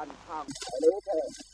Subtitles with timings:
[0.00, 1.49] 板唱彩楼配。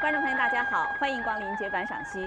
[0.00, 2.20] 观众朋友，大家好，欢迎光临绝版赏析。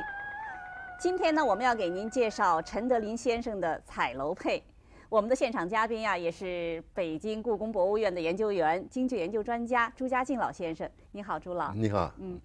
[1.00, 4.60] 今天呢，我们要给您介绍陈德林先生的《彩楼配》。
[5.08, 10.90] 我们的现场嘉宾呀、也是北京故宫博物院的研究员、京剧研究专家朱家敬老先生。
[11.14, 11.74] 你好，朱老。
[11.74, 12.38] 你好，嗯，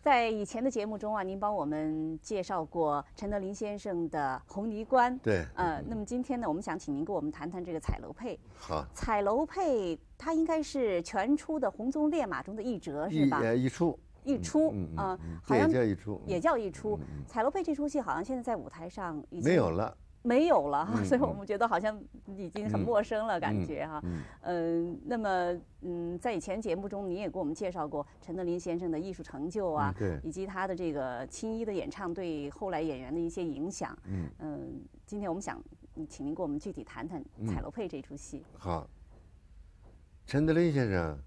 [0.00, 5.14] 在以前的节目中啊，您帮我们介绍过陈德林先生的《红泥关》。
[5.22, 8.40] 对，呃，那么今天呢，我们想请您跟我们谈谈这个彩楼配。
[8.56, 13.38] 好，彩楼配它应该是全出的红鬃烈马中的一折，是一吧？
[13.42, 16.98] 呃一出，一出啊好像也叫一出，也叫一出。
[17.26, 24.00] 彩楼配这出戏好像现在在舞台上已经没有了，没有了哈， 嗯所以我们觉得好像已经很嗯陌生了，感嗯觉哈。
[24.04, 33.96] 嗯，嗯，那么嗯，在以前节目中，你也给我们介绍过陈德林先生的艺术成就啊以及他的这个青衣的演唱对后来演员的一些影响。
[34.06, 35.60] 嗯嗯，今天我们想
[35.96, 38.44] 嗯请您给我们具体谈谈嗯彩楼配这出戏。
[38.56, 38.86] 好。
[40.24, 41.18] 陈德林先生，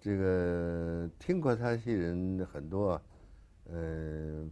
[0.00, 3.00] 这个听过他戏人很多，
[3.64, 4.48] 呃，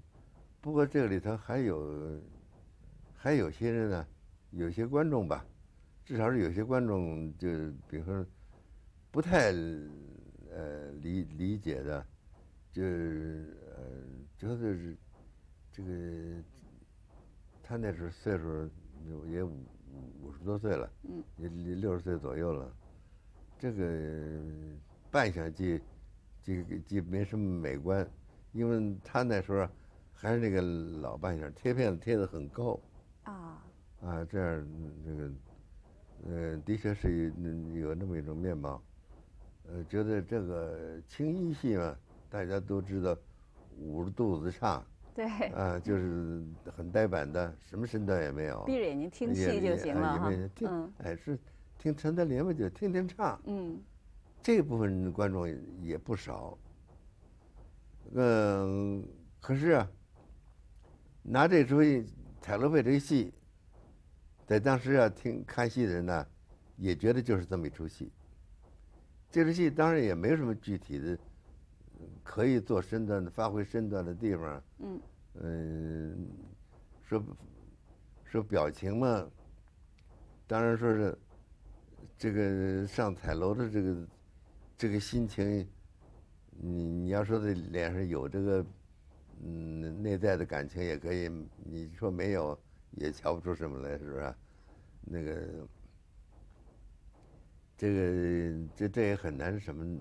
[0.61, 2.21] 不过这里头还有
[3.15, 4.07] 还有些人呢，
[4.51, 5.45] 有些观众吧，
[6.05, 7.49] 至少是有些观众就
[7.89, 8.25] 比如说
[9.11, 9.51] 不太
[10.51, 12.07] 呃理理解的，
[12.71, 13.83] 就是呃
[14.37, 14.95] 觉得是
[15.73, 15.91] 这个
[17.63, 18.69] 他那时候岁数
[19.27, 22.71] 也五五五十多岁了，嗯，也六十岁左右了，
[23.59, 23.83] 这个
[25.11, 25.81] 扮相既
[26.43, 28.09] 既既没什么美观，
[28.53, 29.69] 因为他那时候
[30.13, 30.61] 还是那个
[31.01, 32.79] 老扮相，贴片子贴的很高。
[33.25, 33.63] 啊，
[34.03, 35.31] 啊，这样嗯这个，
[36.25, 37.33] 呃，的确是
[37.75, 38.83] 有那么一种面貌。
[39.71, 41.95] 呃，觉得这个青衣戏嘛，
[42.31, 43.15] 大家都知道，
[43.79, 44.83] 捂着肚子唱，
[45.15, 46.43] 对，啊，就是
[46.75, 50.31] 很呆板的，什么身段也没有，闭着眼睛听戏就行了哈。
[50.55, 51.39] 听嗯，哎，是
[51.77, 53.79] 听陈德林嘛，就听听唱，嗯
[54.43, 56.57] 这部分观众也也不少。
[58.15, 59.07] 嗯，
[59.41, 59.91] 可是啊，
[61.23, 62.03] 拿这出戏
[62.41, 63.33] 《彩楼配》这个戏，
[64.47, 66.27] 在当时啊听看戏的人呢，
[66.77, 68.11] 也觉得就是这么一出戏。
[69.31, 71.13] 这出戏当然也没什么具体的
[72.01, 74.63] 嗯可以做身段的、发挥身段的地方。
[74.79, 75.01] 嗯
[75.41, 76.29] 嗯，
[77.05, 77.23] 说
[78.25, 79.29] 说表情嘛，
[80.47, 81.19] 当然说是
[82.17, 84.07] 这个上彩楼的这个
[84.79, 85.69] 这个心情，
[86.51, 88.65] 你你要说这脸上有这个
[89.43, 91.29] 嗯内在的感情也可以，
[91.65, 92.57] 你说没有
[92.93, 94.35] 也瞧不出什么来，是不是？
[95.11, 95.69] 那个
[97.77, 100.01] 这个这这也很难什么，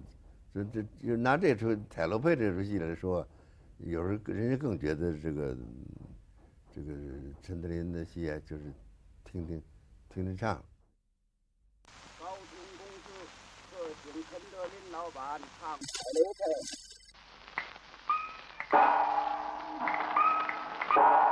[0.53, 3.27] 这这就拿这出彩楼配这出戏来说，
[3.79, 5.57] 有时候人家更觉得这个
[6.71, 6.93] 这个
[7.41, 8.71] 陈德林的戏啊，就是
[9.23, 9.59] 听听
[10.09, 10.63] 听听唱。
[12.19, 13.09] 高亭公子，
[13.71, 14.39] 特请陈
[14.97, 16.41] 德林老板唱彩楼配。
[20.99, 21.26] 啊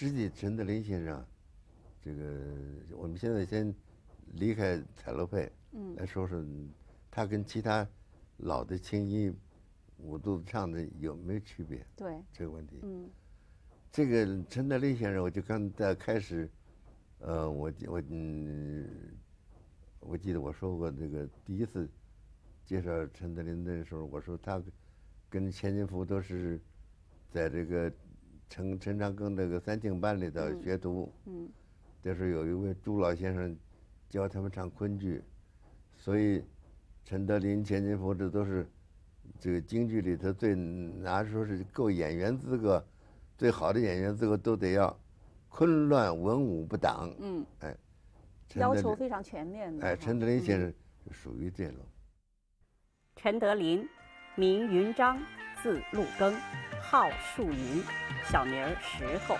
[0.00, 1.22] 实际陈德林先生，
[2.02, 2.24] 这个
[2.96, 3.74] 我们现在先
[4.32, 6.42] 离开彩楼配，嗯来说说
[7.10, 7.86] 他跟其他
[8.38, 9.30] 老的青衣
[9.98, 12.80] 五肚子唱的有没有区别对，这个问题。
[12.82, 13.10] 嗯
[13.92, 16.50] 这个陈德林先生，我就刚在开始，
[17.18, 18.88] 呃，我我嗯，
[19.98, 21.86] 我记得我说过这个第一次
[22.64, 24.62] 介绍陈德林的时候，我说他
[25.28, 26.58] 跟钱金福都是
[27.30, 27.92] 在这个
[28.50, 31.10] 陈陈长庚这个三庆班里头嗯学徒。
[31.24, 31.48] 嗯
[32.02, 33.54] 就是有一位朱老先生
[34.08, 35.22] 教他们唱昆剧，
[35.98, 36.42] 所以
[37.04, 38.66] 陈德林、钱金福这都是
[39.38, 42.82] 这个京剧里头最拿说是够演员资格，
[43.36, 44.98] 最好的演员资格都得要
[45.50, 47.14] 昆乱文武不挡。
[47.20, 47.76] 嗯，哎
[48.54, 49.86] 要求非常全面的。
[49.86, 50.74] 哎，陈德林先嗯生
[51.04, 51.76] 就属于这种。
[53.14, 53.86] 陈德林，
[54.36, 55.20] 名云章，
[55.62, 56.34] 字陆庚，
[56.80, 57.82] 号树云，
[58.24, 59.36] 小名石头。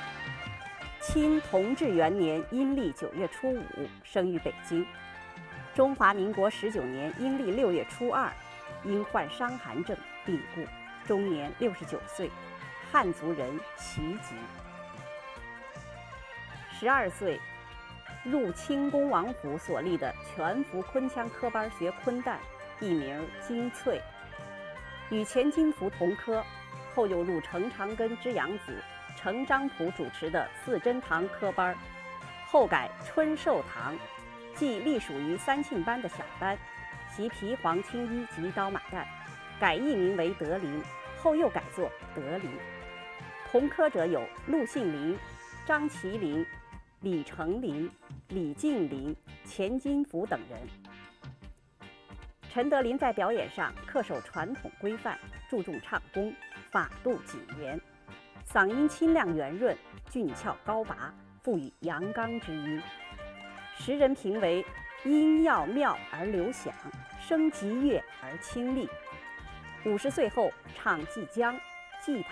[1.00, 4.86] 清同治元年阴历九月初五生于北京。
[5.74, 8.30] 中华民国十九年阴历六月初二，
[8.84, 9.96] 因患伤寒症
[10.26, 10.62] 病故，
[11.06, 12.30] 终年六十九岁，
[12.92, 14.34] 汉族人，旗籍。
[16.78, 17.40] 十二岁，
[18.24, 22.36] 入清宫王府所立的全福昆腔科班学昆旦，
[22.80, 24.00] 艺名金翠，
[25.10, 26.42] 与钱金福同科，
[26.94, 28.80] 后又入程长根之养子
[29.16, 31.76] 程章甫主持的四珍堂科班，
[32.46, 33.96] 后改春寿堂，
[34.54, 36.56] 即隶属于三庆班的小班，
[37.08, 39.04] 习皮黄青衣及刀马旦，
[39.58, 40.80] 改艺名为德林，
[41.18, 42.48] 后又改作德林。
[43.50, 45.18] 同科者有陆杏林、
[45.66, 46.46] 张麒麟、
[47.00, 47.90] 李成林、
[48.28, 49.14] 李敬林、
[49.44, 50.60] 钱金福等人。
[52.52, 55.16] 陈德林在表演上恪守传统规范，
[55.48, 56.34] 注重唱功，
[56.68, 57.80] 法度谨严，
[58.44, 59.76] 嗓音清亮圆润，
[60.10, 62.82] 俊俏高拔，富有阳刚之音。
[63.78, 64.66] 时人评为
[65.04, 66.74] 音要妙而流响，
[67.20, 68.88] 声极悦而清丽。
[69.84, 71.54] 五十岁后唱《祭江》
[72.04, 72.30] 《祭塔》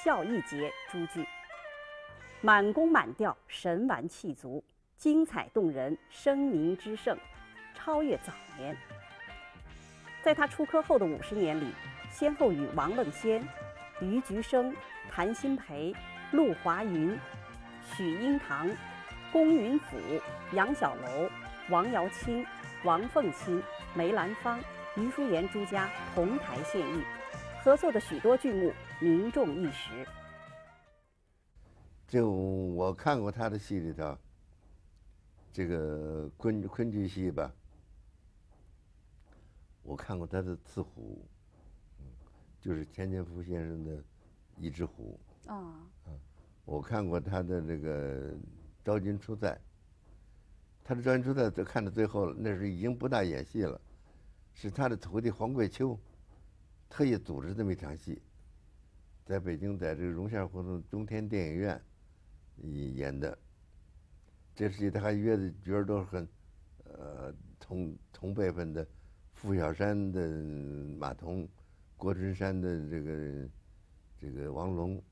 [0.04, 1.26] 《孝义节》诸剧，
[2.42, 4.62] 满宫满调，神完气足，
[4.98, 7.16] 精彩动人，声名之盛，
[7.74, 8.76] 超越早年。
[10.22, 11.72] 在他出科后的五十年里，
[12.10, 13.42] 先后与王梦仙、
[14.00, 14.74] 余菊生、
[15.08, 15.94] 谭鑫培、
[16.32, 17.18] 陆华云、
[17.82, 18.68] 许英堂、
[19.32, 19.96] 龚云甫、
[20.52, 21.30] 杨小楼、
[21.70, 22.44] 王瑶卿、
[22.84, 23.62] 王凤卿、
[23.94, 24.60] 梅兰芳、
[24.96, 27.02] 余淑妍诸家同台献艺，
[27.62, 30.06] 合作的许多剧目名重一时。
[32.06, 34.18] 就我看过他的戏里头，
[35.52, 37.50] 这个昆昆剧戏吧，
[39.82, 41.26] 我看过他的《刺虎》，
[42.00, 42.06] 嗯，
[42.60, 43.96] 就是钱金福先生的
[44.56, 45.18] 《一只虎》。
[45.50, 45.88] 啊，
[46.64, 48.32] 我看过他的那个
[48.84, 49.48] 《昭君出塞》，
[50.84, 53.80] 他的《昭君出塞》都看到最后了，那时候已经不大演戏了，
[54.52, 55.98] 是他的徒弟黄桂秋
[56.88, 58.20] 特意组织这么一场戏，
[59.24, 61.82] 在北京，在这个荣县胡同中天电影院
[62.58, 63.36] 演演的。
[64.54, 66.28] 这戏他还约的角儿都是很，
[66.84, 68.86] 呃，同同辈分的，
[69.40, 70.20] 傅小山的
[70.98, 71.48] 马童，
[71.96, 73.48] 郭春山的这个
[74.18, 75.02] 这个王龙。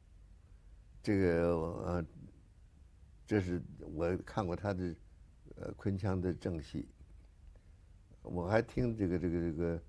[1.03, 1.49] 这个
[1.87, 2.07] 呃，
[3.27, 4.95] 这是我看过他的
[5.57, 6.87] 呃昆腔的正戏，
[8.21, 9.83] 我还听这个这个这个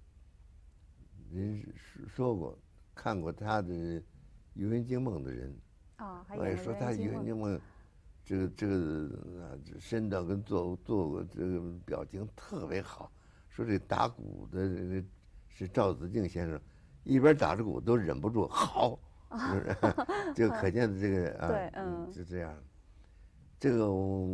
[1.33, 2.57] 人说说过，
[2.95, 3.73] 看过他的
[4.53, 5.53] 《游园惊梦》的人，
[5.97, 7.57] 啊，还我也演过说他《游园惊梦》
[8.23, 13.11] 这个这个啊这身段跟做做这个表情特别好，
[13.49, 15.03] 说这打鼓的这个
[15.49, 16.59] 是赵子敬先生，
[17.03, 18.97] 一边打着鼓都忍不住好。
[19.31, 19.75] 就是
[20.33, 22.55] 就可见的这个啊，对嗯是这样。
[23.59, 24.25] 这个我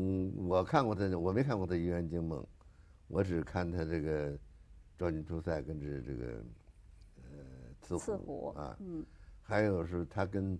[0.47, 2.39] 我看过他，我没看过他《游园惊梦》，
[3.09, 4.31] 我只看他这个
[4.97, 6.43] 《昭君出塞》跟这这个
[7.17, 7.23] 呃
[7.81, 9.05] 刺刺虎啊，嗯
[9.41, 10.57] 还有是他跟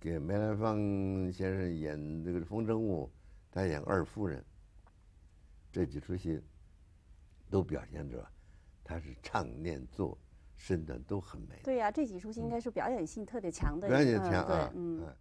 [0.00, 0.76] 给梅兰芳
[1.30, 3.04] 先生演这个《风筝误》，
[3.52, 4.44] 他演二夫人，
[5.70, 6.40] 这几出戏
[7.50, 8.26] 都表现着
[8.84, 10.18] 他是唱念做
[10.56, 11.60] 身段都很美。
[11.64, 15.00] 对呀、这几出戏应该是表演性特别强的一，表演嗯强啊，嗯。
[15.02, 15.16] 嗯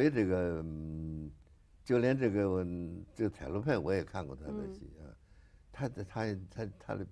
[0.00, 1.30] 所以这个嗯，
[1.84, 2.64] 就连这个我
[3.14, 5.04] 这个彩楼派我也看过他的戏啊，
[5.70, 7.06] 他的他他他的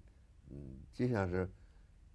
[0.49, 1.47] 嗯，就像是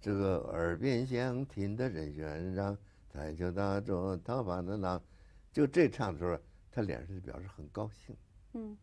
[0.00, 2.76] 这个耳边响，听的人喧嚷，
[3.08, 5.00] 彩球当中桃花的浪，
[5.52, 6.36] 就这唱的时候，
[6.72, 8.16] 他脸上就表示很高兴。
[8.54, 8.76] 嗯，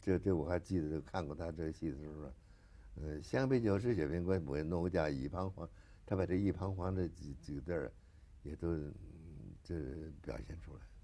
[0.00, 5.68] 这这我还记得看过他这个戏的时候，呃，湘北旧时雪平关，不农家一彷徨，
[6.06, 7.92] 他把这一彷徨这几几个字儿，
[8.44, 8.92] 也都嗯
[9.64, 9.74] 这
[10.22, 10.95] 表现出来啊，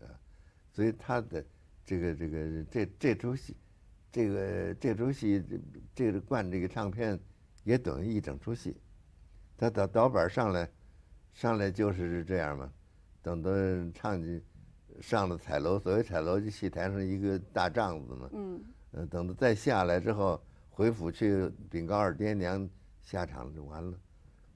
[0.72, 1.44] 所以他的
[1.84, 3.56] 这个这个这这出戏，
[4.10, 5.60] 这个这出戏这
[5.94, 7.18] 这个灌这个唱片，
[7.64, 8.76] 也等于一整出戏，
[9.56, 10.68] 他导导板上来，
[11.32, 12.72] 上来就是这样嘛，
[13.22, 13.50] 等到
[13.94, 14.42] 唱进。
[15.00, 18.28] 上了彩楼，所谓彩楼就戏台上一个大帐子嘛。
[18.34, 18.62] 嗯。
[18.90, 20.38] 呃，等到再下来之后，
[20.68, 22.68] 回府去禀告二爹娘，
[23.00, 23.98] 下场就完了。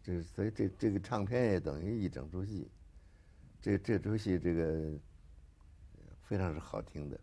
[0.03, 2.71] 这所以这这个唱片也等于一整出戏。
[3.63, 4.93] 这这出戏这个
[6.27, 7.19] 非常是好听的。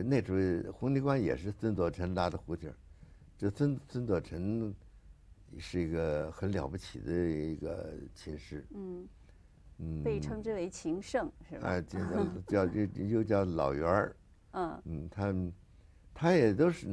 [0.00, 0.34] 这那出
[0.72, 2.74] 《红泥关》也是孙佐臣拉的胡琴儿，
[3.36, 4.74] 这孙孙佐臣
[5.58, 8.64] 是一个很了不起的一个琴师。
[8.70, 9.06] 嗯。
[9.76, 10.02] 嗯。
[10.02, 11.68] 被称之为琴圣是吧？
[11.68, 11.98] 啊，叫
[12.64, 14.16] 叫又又叫老员儿。
[14.52, 14.82] 嗯。
[14.86, 15.34] 嗯，他
[16.14, 16.86] 他也都是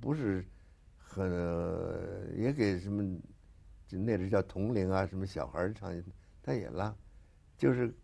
[0.00, 0.42] 不是
[0.96, 1.30] 很
[2.34, 3.20] 也给什么，
[3.86, 5.92] 就那阵叫同龄啊，什么小孩儿唱，
[6.42, 6.94] 他也拉。
[7.58, 7.94] 就是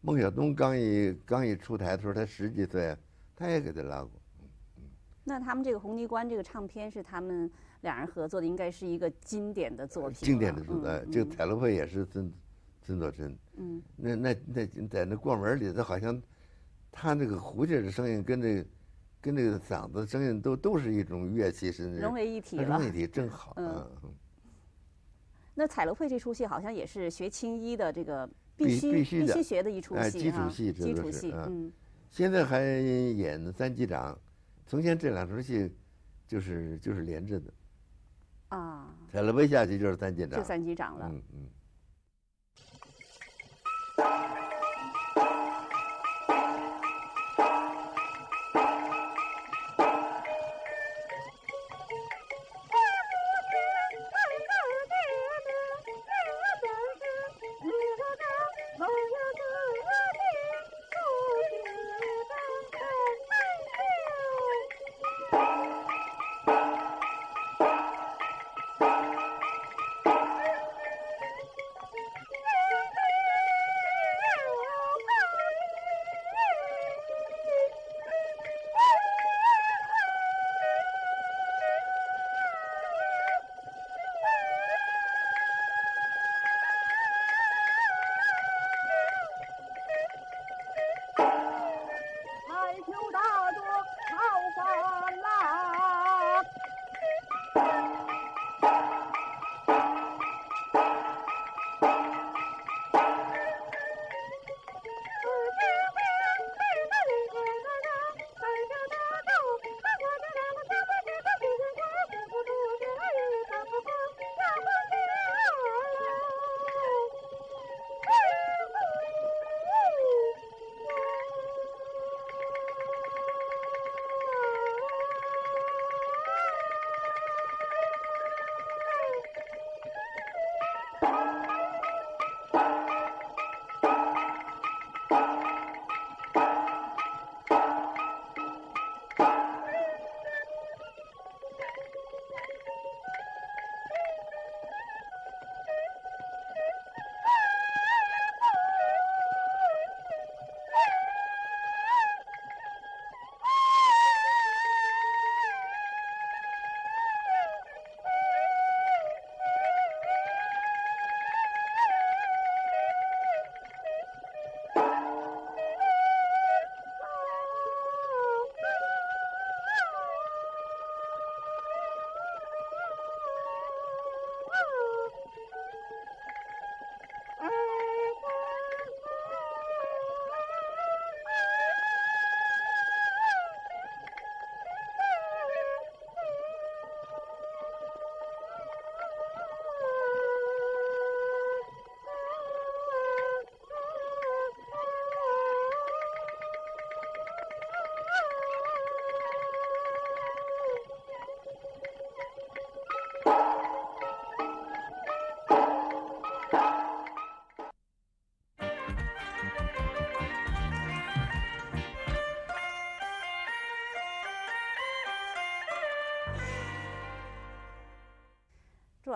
[0.00, 2.96] 孟小冬刚一刚一出台的时候，他十几岁。
[3.36, 4.10] 他也给他拉过，
[5.24, 7.50] 那他们这个《红泥关》这个唱片是他们
[7.82, 10.16] 两人合作的，应该是一个经典的作品。
[10.22, 12.32] 经典的作品，这个彩楼会也是孙
[12.80, 13.36] 孙佐真。
[13.56, 13.82] 嗯。
[13.94, 16.20] 那那那在那过门里头，好像
[16.90, 18.64] 他那个胡琴的声音跟这
[19.20, 22.64] 跟那个嗓子声音都都是一种乐器，是融为一体了。
[22.64, 23.52] 融为一体正好。
[23.56, 23.86] 嗯。
[25.54, 31.32] 那彩楼会这出戏好像也是学青衣的这个必须必须学的一出戏基础戏，基础戏。
[31.34, 31.70] 嗯。
[32.10, 34.18] 现在还演三机长，
[34.66, 35.70] 从前这两出戏，
[36.26, 37.52] 就是就是连着的。
[38.48, 38.94] 啊。
[39.12, 40.38] 踩了背下去就是三机长。
[40.38, 41.10] 就三机长了。
[41.12, 41.48] 嗯嗯。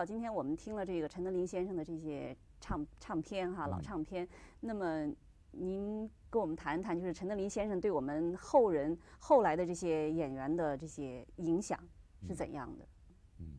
[0.01, 4.27] 了，今天我们听了这个陈德林先生的这些唱唱片哈，老嗯唱片。
[4.59, 5.07] 那么
[5.51, 11.79] 您跟我们谈一谈，就是陈德林先生对我们后人后来的这些演员的这些影响
[12.27, 12.85] 是怎样的？
[13.41, 13.59] 嗯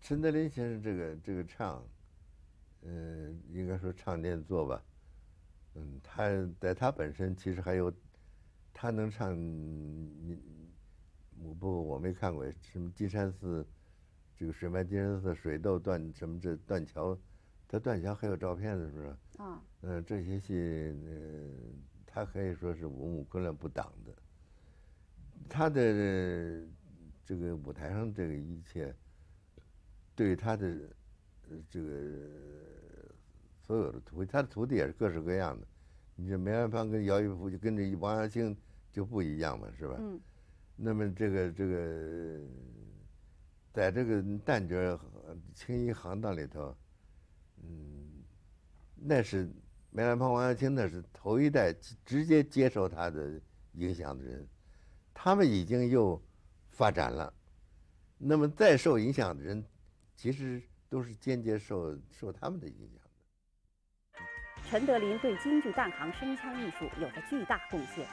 [0.00, 1.86] 陈德林先生这个这个唱，
[2.82, 4.82] 嗯、应该说唱念做吧，
[5.74, 6.24] 嗯，他
[6.58, 7.92] 在他本身其实还有，
[8.72, 10.38] 他能唱，你
[11.42, 13.66] 我不我没看过什么金山寺，
[14.36, 17.16] 这个水漫金山寺水斗断什么这断桥，
[17.68, 19.16] 他断桥还有照片的是不是？
[19.38, 21.48] 啊，嗯、这些戏，呃，
[22.06, 24.12] 他可以说是文武昆仑不挡的。
[25.48, 26.66] 他的
[27.24, 28.94] 这个舞台上这个一切，
[30.14, 30.66] 对他的
[31.50, 31.90] 呃这个
[33.60, 35.66] 所有的徒弟，他的徒弟也是各式各样的。
[36.16, 38.56] 你这梅兰芳跟姚玉福就跟这王阳庆
[38.92, 39.96] 就不一样嘛，是吧？
[39.98, 40.20] 嗯
[40.76, 42.40] 那么这个这个，
[43.74, 46.76] 在这个旦角和青衣行当里头，
[47.60, 48.22] 嗯，
[48.94, 49.50] 那是
[49.90, 51.74] 梅兰芳、王耀庆，那是头一代
[52.06, 53.40] 直接接受他的
[53.72, 54.48] 影响的人，
[55.12, 56.22] 他们已经又
[56.70, 57.34] 发展了，
[58.16, 59.64] 那么再受影响的人，
[60.14, 64.22] 其实都是间接受受他们的影响。
[64.70, 68.06] 陈德林对京剧旦行声腔艺术有着巨大贡献，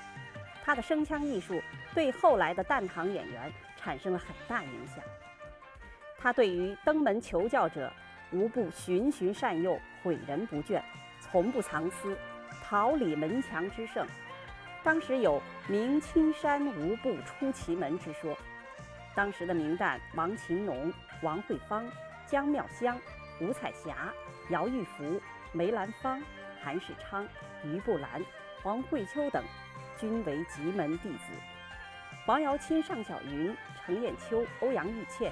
[0.64, 1.62] 他的声腔艺术
[1.94, 5.04] 对后来的旦行演员产生了很大影响。
[6.22, 7.92] 他对于登门求教者，
[8.32, 10.80] 无不循循善诱，诲人不倦，
[11.20, 12.16] 从不藏私，
[12.64, 14.06] 桃李门墙之盛。
[14.84, 18.38] 当时有“明青山无不出奇门”之说。
[19.16, 21.86] 当时的名旦王芹农、王惠芳、
[22.28, 22.98] 江妙香、
[23.42, 24.14] 吴彩霞、
[24.50, 25.20] 姚玉福、
[25.52, 26.22] 梅兰芳、
[26.64, 27.28] 韩世昌、
[27.64, 28.24] 于步兰、
[28.62, 29.44] 黄慧秋等，
[30.00, 31.34] 均为极门弟子。
[32.28, 35.32] 王瑶卿、尚小云、程砚秋、欧阳玉倩、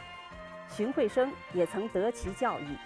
[0.70, 2.78] 荀慧生也曾得其教益。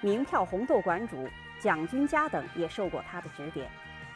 [0.00, 1.28] 名票红豆馆主
[1.60, 3.68] 蒋君佳等也受过他的指点，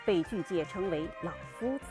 [0.06, 1.84] 被剧界称为“老夫子”。